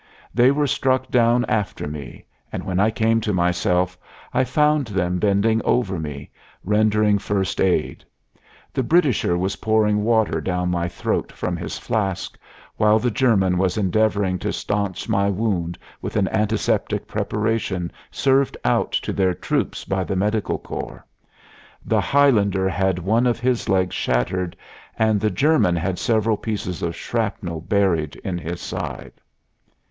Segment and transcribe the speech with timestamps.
[0.33, 3.99] They were struck down after me, and when I came to myself
[4.33, 6.31] I found them bending over me,
[6.63, 8.03] rendering first aid.
[8.73, 12.35] The Britisher was pouring water down my throat from his flask,
[12.77, 18.93] while the German was endeavoring to stanch my wound with an antiseptic preparation served out
[18.93, 21.05] to their troops by the medical corps.
[21.85, 24.57] The Highlander had one of his legs shattered,
[24.97, 29.13] and the German had several pieces of shrapnel buried in his side.